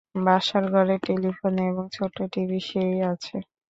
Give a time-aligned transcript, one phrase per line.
[0.25, 3.35] বসার ঘরে টেলিফোন এবং ছোট্ট টিভি সেট আছে।